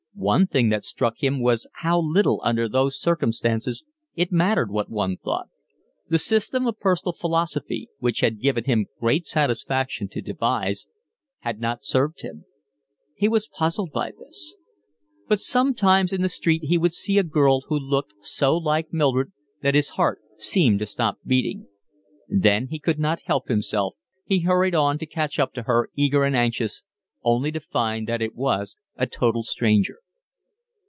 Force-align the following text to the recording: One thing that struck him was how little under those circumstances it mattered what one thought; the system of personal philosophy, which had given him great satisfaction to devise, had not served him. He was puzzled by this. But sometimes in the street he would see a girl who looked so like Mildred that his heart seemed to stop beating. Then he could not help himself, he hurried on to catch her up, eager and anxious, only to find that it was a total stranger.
One 0.13 0.45
thing 0.45 0.69
that 0.69 0.85
struck 0.85 1.23
him 1.23 1.41
was 1.41 1.65
how 1.75 1.99
little 1.99 2.41
under 2.43 2.69
those 2.69 2.99
circumstances 2.99 3.85
it 4.13 4.31
mattered 4.31 4.69
what 4.69 4.87
one 4.87 5.17
thought; 5.17 5.47
the 6.09 6.19
system 6.19 6.67
of 6.67 6.79
personal 6.79 7.13
philosophy, 7.13 7.89
which 7.97 8.19
had 8.19 8.39
given 8.41 8.65
him 8.65 8.85
great 8.99 9.25
satisfaction 9.25 10.07
to 10.09 10.21
devise, 10.21 10.85
had 11.39 11.59
not 11.59 11.81
served 11.83 12.21
him. 12.21 12.45
He 13.15 13.27
was 13.27 13.47
puzzled 13.47 13.91
by 13.91 14.11
this. 14.11 14.57
But 15.27 15.39
sometimes 15.39 16.13
in 16.13 16.21
the 16.21 16.29
street 16.29 16.65
he 16.65 16.77
would 16.77 16.93
see 16.93 17.17
a 17.17 17.23
girl 17.23 17.61
who 17.61 17.79
looked 17.79 18.13
so 18.23 18.55
like 18.55 18.93
Mildred 18.93 19.31
that 19.63 19.73
his 19.75 19.91
heart 19.91 20.21
seemed 20.37 20.79
to 20.79 20.85
stop 20.85 21.17
beating. 21.25 21.67
Then 22.27 22.67
he 22.67 22.77
could 22.77 22.99
not 22.99 23.21
help 23.25 23.47
himself, 23.47 23.95
he 24.23 24.41
hurried 24.41 24.75
on 24.75 24.99
to 24.99 25.07
catch 25.07 25.37
her 25.37 25.43
up, 25.43 25.89
eager 25.95 26.23
and 26.23 26.35
anxious, 26.35 26.83
only 27.23 27.51
to 27.53 27.59
find 27.59 28.05
that 28.07 28.21
it 28.21 28.35
was 28.35 28.77
a 28.95 29.07
total 29.07 29.41
stranger. 29.43 29.97